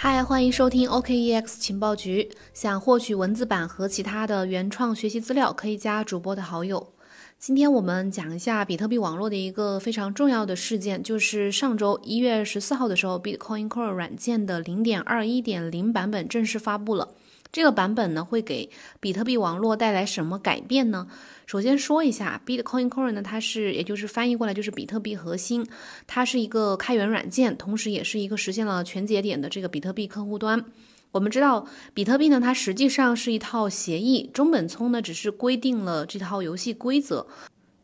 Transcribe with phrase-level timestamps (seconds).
[0.00, 2.30] 嗨，欢迎收听 OKEX 情报局。
[2.54, 6.92] 想获取文字版和其他的原创学习资料，可以加主播的好友。
[7.36, 17.08] 今天我们讲一下比特币网络的一个非常重要的事件，就是上周一月十四号的时候，Bitcoin Core 软件的零点二一点零版本正式发布了。
[17.50, 18.68] 这个版本呢，会给
[19.00, 21.06] 比特币网络带来什么改变呢？
[21.46, 25.66] 首先说一下，Bitcoin Core 呢，它是也就是翻译过来就是比特币核心，
[26.06, 30.62] 它是一个开源软件，同时也是一个实现了全节点的这个比特币客户端。
[31.10, 37.26] 我们知道，比特币呢，它实际上是一套协议，中本聪呢只是规定了这套游戏规则。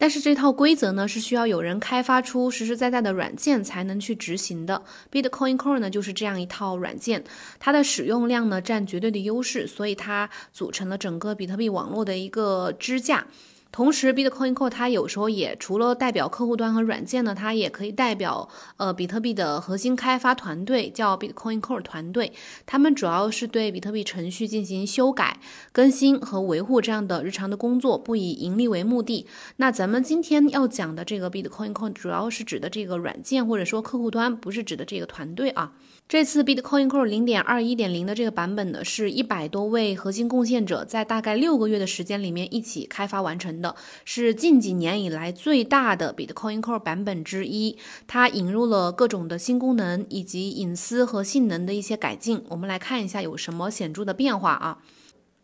[0.00, 4.82] 但是这套规则呢，是需要有人开发出实实在在的软件才能去执行的。
[5.12, 7.22] Bitcoin Core 呢，就是这样一套软件，
[7.58, 13.26] 它的使用量呢占绝对的优势，所以它组成了整个比特币网络的一个支架。
[13.72, 22.32] 同时，Bitcoin Core 它有时候也除了代表客户端和软件呢，它也可以代表呃比特币的核心开发团队，叫 Bitcoin Core 团队。
[22.66, 25.38] 他们主要是对比特币程序进行修改、
[25.70, 29.26] 更新和维护这样的日常的工作，不以盈利为目的。
[29.56, 35.72] 那咱们今天要讲的这个 Bitcoin Core 主要是指的这个软件或者说客户端，不是指的这个团队啊。
[36.10, 47.78] 这次 Bitcoin Core 零点二一点零的这个版本呢，是一百多位核心贡献者在大概六个月的时间里面一起开发完成的，是近几年以来最大的 Bitcoin Core 版本之一。
[48.08, 52.42] 它引入了各种的新功能以及隐私和性能的一些改进。
[52.48, 54.78] 我们来看一下有什么显著的变化啊。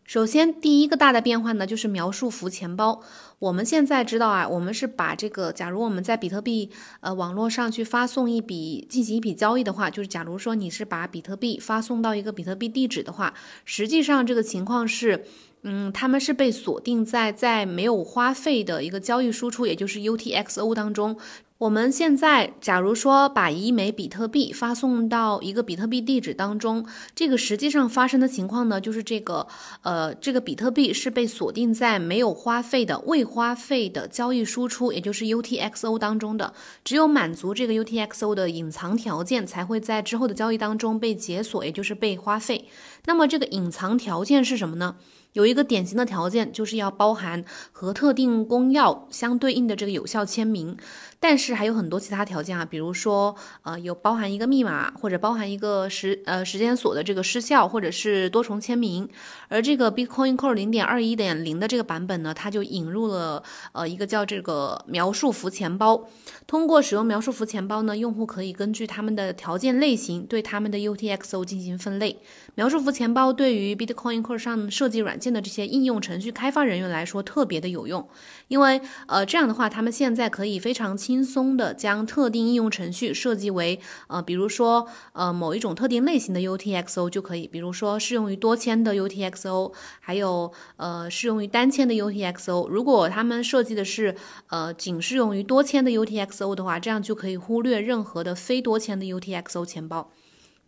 [0.07, 3.03] 首先，第一个大的变化呢，就是描述符钱包。
[3.39, 13.33] 我们现在知道啊，我们是把这个，假如我们在比特币呃网络上去发送一笔进行一笔交易的话，就是假如说你是把比特币发送到一个比特币地址的话，
[13.65, 15.25] 实际上这个情况是，
[15.63, 21.17] 嗯，他们是被锁定在在没有花费的一个交易输出，也就是 UTXO 当中。
[21.59, 29.47] 我们现在，假如说把一枚比特币发送到一个比特币地址当中，这个实际上发生的情况呢，就是这个，
[29.81, 36.53] 呃，这个比特币是被锁定在没有花费的未花费的交易输出，也就是 UTXO 当中的。
[36.83, 42.67] 只有满足这个 UTXO 的隐藏条件，才会在之后的交易当中被解锁，也就是被花费。
[43.05, 44.97] 那么这个隐藏条件是什么呢？
[45.33, 50.75] 有一个典型的条件，就是要包含和特定公钥相对应的这个有效签名，
[51.19, 59.07] 但是是还有很多其他条件啊，比如说，呃，有包含一个密码，或者包含一个时呃时间锁的这个失效，或者是多重签名。
[59.47, 63.41] 而这个 Bitcoin Core 零点二一点零的这个版本呢，它就引入了
[63.71, 66.09] 呃一个叫这个描述符钱包。
[66.45, 72.19] 通过使用描述符钱包呢，用户可以根据他们的条件类型对他们的 UTXO 进行分类。
[72.55, 78.07] 描述符钱包对于 Bitcoin Core 上设计软件的这些应用程序开发人员来说特别的有用，
[78.47, 92.67] 因为呃这样的话，他们现在可以非常轻松松的将特定应用程序设计为呃比如说呃某一种特定类型的 UTXO 就可以，比如说适用于多签的 UTXO，还有呃适用于单签的 UTXO。
[92.69, 94.15] 如果他们设计的是
[94.47, 100.09] 呃仅适用于多签的 UTXO 的话，这样就可以忽略任何的非多签的 UTXO 钱包。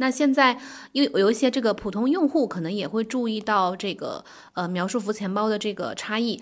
[0.01, 0.57] 那现在，
[0.93, 6.41] 因为有一些这个普通用户可能也会注意到这个呃描述符钱包的这个差异，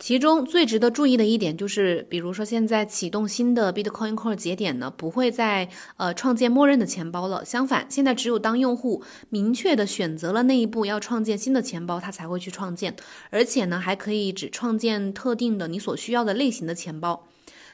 [0.00, 5.68] 其中最值得注意的一点就是，比如说现在启动新的 Bitcoin Core 节点呢，不会再
[5.98, 12.96] 呃创建默认的钱包了，相反，现在只有当用户明确的选择了那一步要创建新的钱包，他才会去创建，
[13.28, 17.26] 而且呢还可以只创建特定的你所需要的类型的钱包。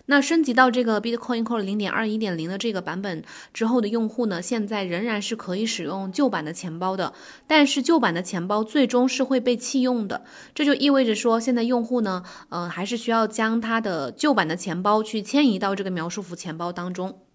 [0.07, 3.23] 那升级到这个 Bitcoin Core 零点二一点零的这个版本
[3.53, 7.13] 之后的用户呢，现在仍然是可以使用旧版的钱包的，
[7.47, 10.25] 但是旧版的钱包最终是会被弃用的。
[10.55, 17.26] 这就意味着说，现在用户呢，呃，还是需要将他的旧版的钱包去迁移到这个描述符钱包当中。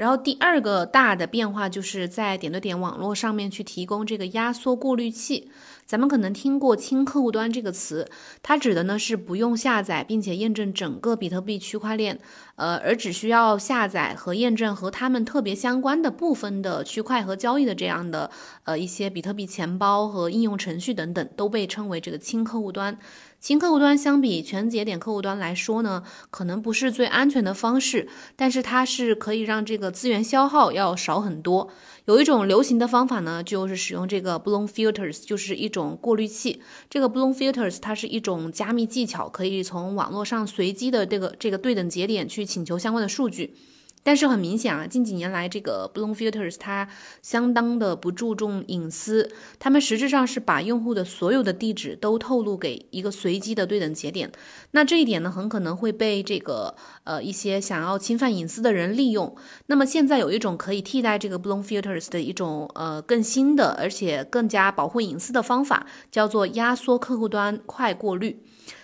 [0.00, 5.50] 然后第二个大的变化就是在点对点网络上面去提供这个压缩过滤器。
[5.84, 8.08] 咱们可能听过“轻客户端”这个词，
[8.42, 12.18] 它指的呢是不用下载并且验证整个比特币区块链，
[12.56, 18.30] 呃，而只需要下载和验证和他们特别相关的部分的区块和交易的这样的
[18.64, 22.96] 呃一些比特币钱包和应用程序等等，都被称为这个轻客户端。
[23.40, 28.06] 新客户端相比全节点客户端来说呢，可能不是最安全的方式，
[28.36, 31.70] 但是它是可以让这个资源消耗要少很多。
[32.04, 36.60] 有一种流行的方法呢，就是使用这个 Bloom Filters，就是一种过滤器。
[36.90, 43.54] 这个 Bloom Filters 它是一种加密技巧，可以从网络上随机的这个这个对等节点去请求相关的数据。
[44.02, 46.88] 但是很明显啊，近几年来这个 Bloom Filters 它
[47.20, 54.32] 相当的不注重隐私，他们实质上是把用户的所有的地址都透露给一个随机的对等节点。
[54.70, 56.74] 那这一点呢，很可能会被这个
[57.04, 59.36] 呃一些想要侵犯隐私的人利用。
[59.66, 68.42] 那么现在有一种可以替代这个 Bloom Filters 的一种呃更新的而且更加保护隐私的方法，叫做压缩客户端快过滤。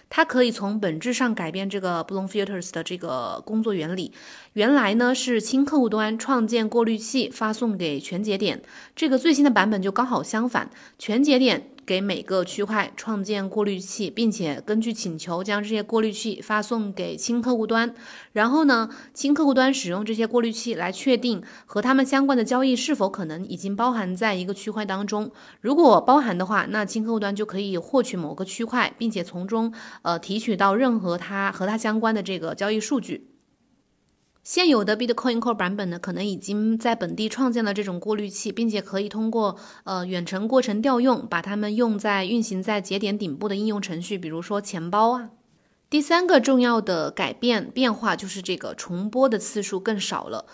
[0.09, 4.13] 它可以从本质上改变这个 Bloom Filters 的这个工作原理。
[4.55, 8.63] 原来呢是轻客户端创建过滤器发送给全节点，
[8.95, 11.71] 这个最新的版本就刚好相反，全节点。
[11.87, 17.95] 给每个区块创建过滤器，并且根据请求将这些过滤器发送给新客户端。
[18.33, 25.31] 然后呢，新客户端使用这些过滤器来确定和他们相关的交易是否可能已经包含在一个区块当中。
[25.61, 29.73] 如果包含的话，那新客户端就可以获取某个区块，并且从中
[30.03, 33.36] 呃提取到任何它和它相关的这个交易数据。
[34.47, 45.31] 现有的 Bitcoin Core 版本呢，可能已经在本地创建了这种过滤器，并且可以通过呃远程过程调用，把它们用在运行在节点顶部的应用程序，比如说钱包啊。
[45.91, 50.47] 第三个重要的改变变化就是这个重播的次数更少了。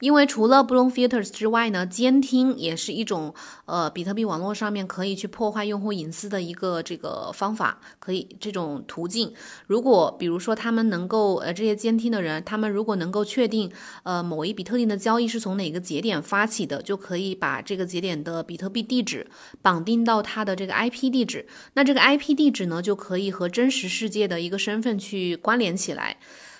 [0.00, 3.34] 因为除了 Bloom Filters 之外呢，监听也是一种
[3.66, 9.32] 呃比特币网络上面可以去破坏用户隐私的一个这个方法，可以这种途径。
[9.66, 13.70] 如果比如说他们能够呃这些监听的人，他们如果能够确定
[14.04, 19.26] 呃某一笔特定的交易是从哪个节点发起的，就可以把这个节点的比特币地址
[19.60, 21.46] 绑定到它的这个 IP 地址。
[21.74, 26.18] 那这个 IP 地址呢，就可以和真实世界的一个身份去关联起来。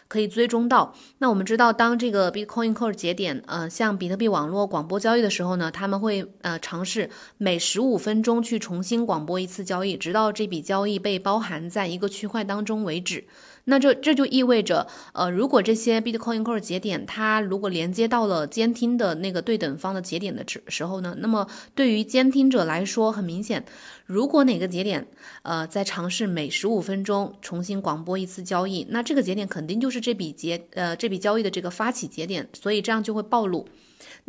[0.08, 0.94] 可以追踪到。
[1.19, 13.25] 那我们知道，当这个 Bitcoin Core 节点，呃，向比特币网络广播交易的时候呢，他们会呃尝试每十五分钟去重新广播一次交易，直到这笔交易被包含在一个区块当中为止。
[13.70, 23.62] 那这这就意味着，呃，如果这些 Bitcoin Core 节点它如果连接到了监听的那个对等方的节点的时时候呢，那么对于监听者来说，很明显，
[24.06, 25.06] 如果哪个节点，
[25.43, 33.69] 呃，在尝试每十五分钟重新广播一次交易，那这个节点肯定就是这笔节，呃，这笔交易的这个发起节点，所以这样就会暴露。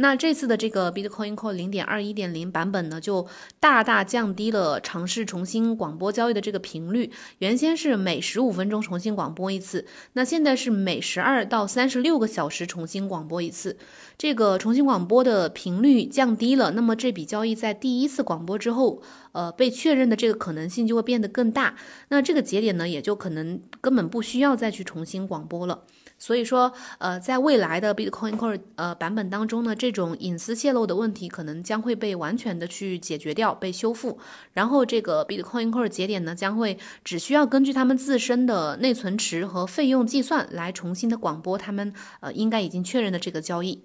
[0.01, 3.27] 那这次的这个 Bitcoin Core 零点二一点零版本呢，就
[3.59, 7.11] 大大降低了尝试重新广播交易的这个频率。
[7.39, 13.77] 原先是每十五分钟重新广播一次，那现在是每十二到三十六个小时重新广播一次。
[14.17, 19.01] 这个重新广播的频率降低了，那么这笔交易在第一次广播之后，
[19.31, 21.75] 呃，被确认的这个可能性就会变得更大。
[22.09, 25.83] 那这个节点呢，也就可能根本不需要再去重新广播了。
[26.21, 34.19] 所以说，呃，在未来的 Bitcoin Core 呃版本当中呢，这种隐私泄露的问题可能将会被完全的去解决掉，被修复。
[34.51, 43.81] 然后这个 Bitcoin Core 节点呢，将会只需要根据他们自身的内存池和费用计算来重新的广播他们呃应该已经确认的这个交易。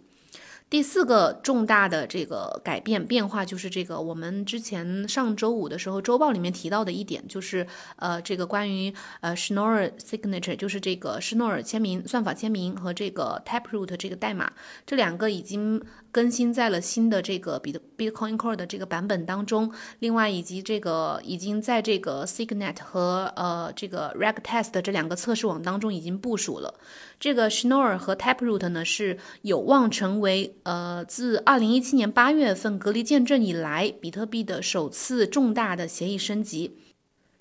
[0.75, 14.53] 第四个重大的这个改变变化就是这个，我们之前上周五的时候周报里面提到的一点，就是呃，这个关于呃 Schnorr signature，就是这个施诺尔签名算法签名和这个 Taproot 这个代码，
[14.85, 15.81] 这两个已经。
[16.15, 26.73] 更新在了新的这个 Bit Bitcoin Core 的这个版本当中，另外以及这个已经在这个 Signet 和呃这个 Regtest 这两个测试网当中已经部署了。
[27.19, 36.76] 这个 Schnorr 和 Taproot 呢是有望成为呃自二零一七年八月份隔离见证以来，比特币的首次重大的协议升级。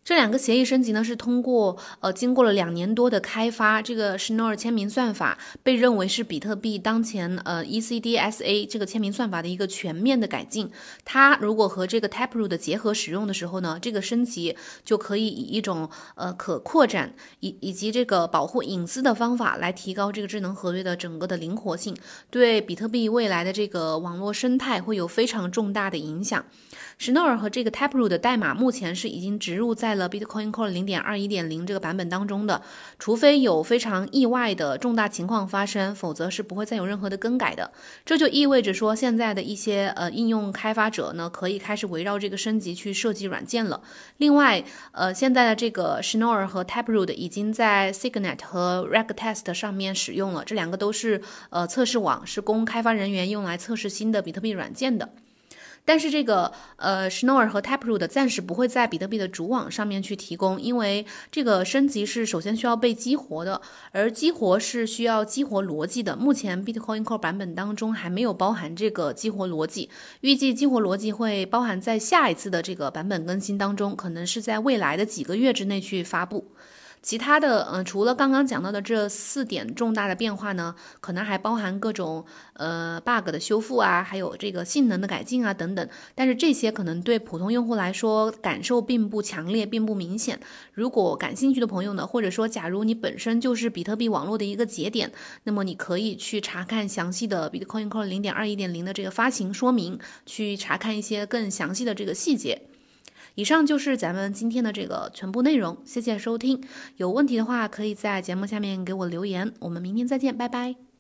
[0.04, 10.70] 这两个协议升级呢，是通过呃经过了两年多的开发，这个 Schnorr 签名算法被认为是比特币当前呃 ECDSA 这个签名算法的一个全面的改进。
[11.06, 21.96] 它如果和这个 Taproot 结合使用的时候呢，这个升级就可以以一种呃可扩展以以及这个保护隐私的方法来提高这个智能合约的整个的灵活性，
[22.30, 26.44] 对比特币未来的这个网络生态会有非常重大的影响。
[27.00, 32.62] Schnorr 和这个 Taproot 的代码目前是已经植入在了 Bitcoin Core 零点二一点零这个版本当中的，
[33.00, 37.72] 除非有非常意外的重大情况发生，否则是不会再有任何的更改的。
[38.06, 43.82] 这就意味着说，现在的一些呃应用开发者呢，可以开始围绕这个升级去设计软件了。
[44.18, 55.10] 另外，呃，现在的这个 Schnorr 和 Taproot 已经在 Signet 和 Regtest 上面使用了，这两个都是呃测试网，是供开发人员用来测试新的比特币软件的。
[55.86, 63.62] 但是这个呃，Schnorr 和 Taproot 暂时不会在比特币的主网上面去提供，因为这个升级是首先需要被激活的，
[63.92, 66.16] 而激活是需要激活逻辑的。
[66.16, 69.90] 目前 Bitcoin Core 版本当中还没有包含这个激活逻辑，
[70.22, 76.52] 预计激活逻辑会包含在下一次的这个版本更新当中，可能是在未来的几个月之内去发布。
[77.04, 85.86] 其他的，嗯，除了刚刚讲到的这四点重大的变化呢，可能还包含各种呃 bug 的修复啊，还有这个性能的改进啊等等。
[86.16, 90.40] 但是这些可能对普通用户来说感受并不强烈，并不明显。
[90.74, 95.12] 如果感兴趣的朋友呢，或者说假如你本身就是比特币网络的一个节点，
[95.44, 102.62] 那么你可以去查看详细的 Bitcoin Core 零点二一点零的这个发行说明，去查看一些更详细的这个细节。
[103.36, 106.62] 以上就是咱们今天的这个全部内容，谢谢收听。
[106.98, 109.52] 有问题的话，可以在节目下面给我留言。
[109.60, 110.93] 我们明天再见，拜拜。